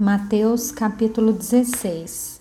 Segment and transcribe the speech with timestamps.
[0.00, 2.40] Mateus capítulo 16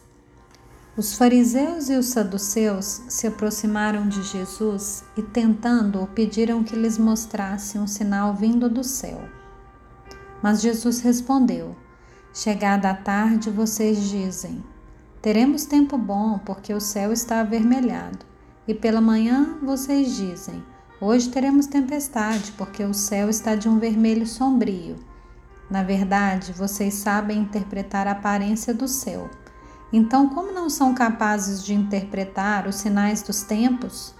[0.95, 7.79] Os fariseus e os saduceus se aproximaram de Jesus e, tentando-o, pediram que lhes mostrasse
[7.79, 9.19] um sinal vindo do céu.
[10.39, 11.75] Mas Jesus respondeu:
[12.31, 14.63] Chegada a tarde, vocês dizem:
[15.19, 18.23] Teremos tempo bom, porque o céu está avermelhado.
[18.67, 20.63] E pela manhã vocês dizem:
[21.01, 24.95] Hoje teremos tempestade, porque o céu está de um vermelho sombrio.
[25.69, 29.29] Na verdade, vocês sabem interpretar a aparência do céu.
[29.91, 34.13] Então, como não são capazes de interpretar os sinais dos tempos?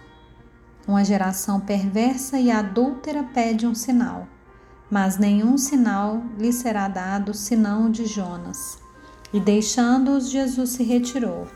[0.85, 4.27] Uma geração perversa e adúltera pede um sinal,
[4.89, 8.79] mas nenhum sinal lhe será dado senão o de Jonas.
[9.33, 11.47] E deixando-os, Jesus se retirou.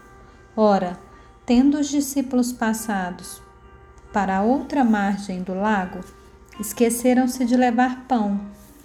[0.55, 0.99] Ora,
[1.45, 3.41] tendo os discípulos passados
[4.11, 5.99] para outra margem do lago,
[6.59, 8.41] esqueceram-se de levar pão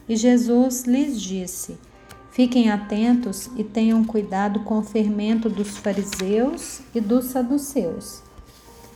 [0.08, 1.78] e Jesus lhes disse:
[2.30, 8.22] Fiquem atentos e tenham cuidado com o fermento dos fariseus e dos saduceus.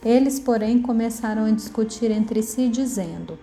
[0.04, 3.38] Eles, porém, começaram a discutir entre si, dizendo: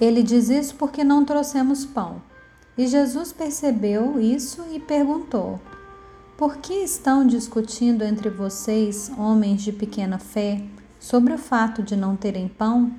[0.00, 2.22] Ele diz isso porque não trouxemos pão.
[2.78, 5.60] E Jesus percebeu isso e perguntou:
[6.36, 10.62] Por que estão discutindo entre vocês, homens de pequena fé,
[10.98, 12.92] sobre o fato de não terem pão?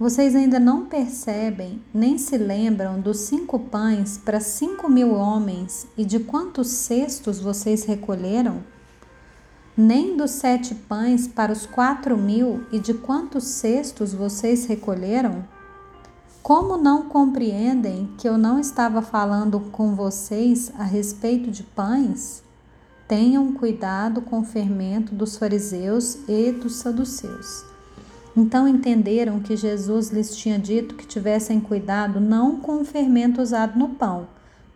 [0.00, 6.06] Vocês ainda não percebem nem se lembram dos cinco pães para cinco mil homens e
[6.06, 8.64] de quantos cestos vocês recolheram?
[9.76, 15.44] Nem dos sete pães para os quatro mil e de quantos cestos vocês recolheram?
[16.42, 22.42] Como não compreendem que eu não estava falando com vocês a respeito de pães?
[23.06, 27.69] Tenham cuidado com o fermento dos fariseus e dos saduceus.
[28.36, 33.78] Então entenderam que Jesus lhes tinha dito que tivessem cuidado não com o fermento usado
[33.78, 34.28] no pão,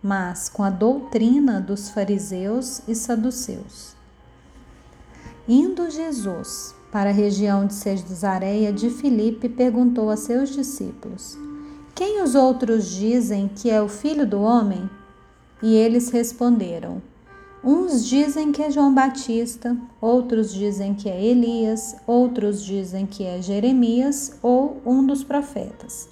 [0.02, 3.94] mas com a doutrina dos fariseus e saduceus.
[5.48, 11.36] Indo Jesus para a região de Cesareia de Filipe, perguntou a seus discípulos:
[11.94, 14.88] Quem os outros dizem que é o filho do homem?
[15.62, 17.00] E eles responderam:
[17.66, 23.40] Uns dizem que é João Batista, outros dizem que é Elias, outros dizem que é
[23.40, 26.06] Jeremias ou um dos profetas.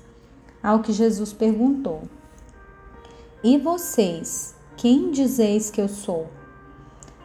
[0.62, 2.04] Ao que Jesus perguntou:
[3.44, 6.30] E vocês, quem dizeis que eu sou?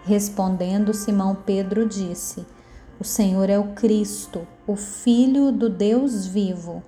[0.04, 2.46] Respondendo, Simão Pedro disse:
[3.00, 6.84] O Senhor é o Cristo, o Filho do Deus vivo.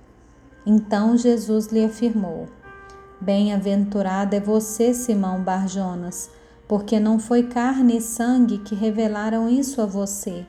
[0.66, 2.48] Então Jesus lhe afirmou:
[3.18, 6.38] Bem-aventurado é você, Simão Barjonas
[6.70, 10.46] porque não foi carne e sangue que revelaram isso a você,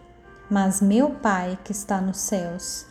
[0.51, 2.85] mas meu Pai que está nos céus.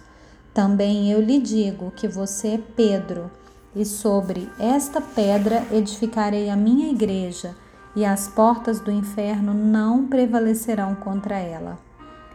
[0.53, 3.31] Também eu lhe digo que você é Pedro,
[3.73, 7.55] e sobre esta pedra edificarei a minha igreja,
[7.95, 11.79] e as portas do inferno não prevalecerão contra ela.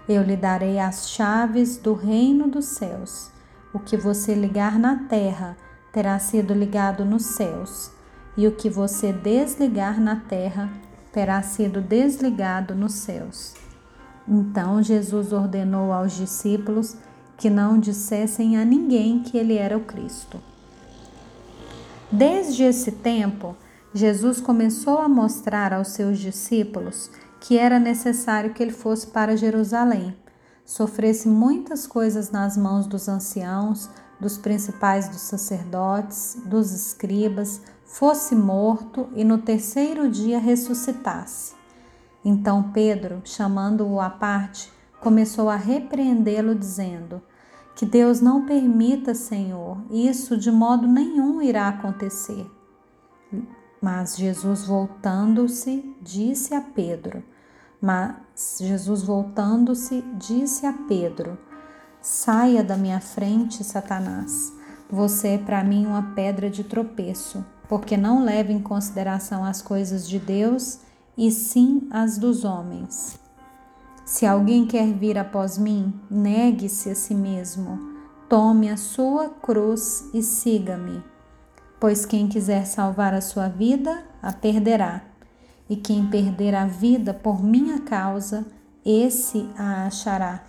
[0.08, 3.30] Eu lhe darei as chaves do reino dos céus.
[3.74, 5.58] O que você ligar na terra
[5.92, 7.92] terá sido ligado nos céus,
[8.38, 10.70] e o que você desligar na terra
[11.16, 13.54] terá sido desligado nos céus.
[14.28, 16.98] Então Jesus ordenou aos discípulos
[17.38, 20.42] que não dissessem a ninguém que ele era o Cristo.
[22.12, 23.56] Desde esse tempo,
[23.94, 27.10] Jesus começou a mostrar aos seus discípulos
[27.40, 30.14] que era necessário que ele fosse para Jerusalém,
[30.66, 33.90] sofresse muitas coisas nas mãos dos anciãos,
[34.20, 41.54] dos principais dos sacerdotes, dos escribas, fosse morto e no terceiro dia ressuscitasse.
[42.24, 47.22] Então Pedro, chamando-o à parte, começou a repreendê-lo, dizendo:
[47.76, 52.50] Que Deus não permita, Senhor, isso de modo nenhum irá acontecer.
[53.80, 57.24] Mas Jesus voltando-se, disse a Pedro:
[57.80, 61.38] Mas Jesus voltando-se, disse a Pedro:
[62.02, 64.54] Saia da minha frente, Satanás.
[64.90, 70.08] Você é para mim uma pedra de tropeço, porque não leva em consideração as coisas
[70.08, 70.80] de Deus
[71.18, 73.20] e sim as dos homens.
[74.06, 77.80] Se alguém quer vir após mim, negue-se a si mesmo,
[78.30, 81.04] tome a sua cruz e siga-me.
[81.80, 85.02] Pois quem quiser salvar a sua vida, a perderá,
[85.68, 88.46] e quem perder a vida por minha causa,
[88.86, 90.44] esse a achará.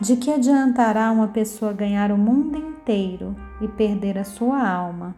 [0.00, 5.16] De que adiantará uma pessoa ganhar o mundo inteiro e perder a sua alma?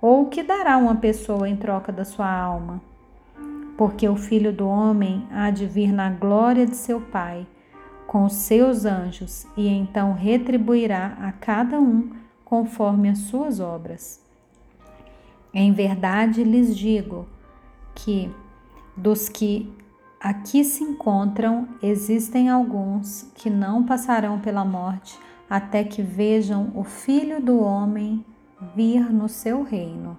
[0.00, 2.80] Ou o que dará uma pessoa em troca da sua alma?
[3.76, 7.46] Porque o filho do homem há de vir na glória de seu Pai,
[8.06, 12.10] com os seus anjos, e então retribuirá a cada um
[12.44, 14.24] conforme as suas obras.
[15.52, 17.26] Em verdade lhes digo
[17.94, 18.30] que
[18.96, 19.72] dos que
[20.20, 25.18] aqui se encontram, existem alguns que não passarão pela morte
[25.48, 28.24] até que vejam o Filho do Homem
[28.74, 30.18] vir no seu reino.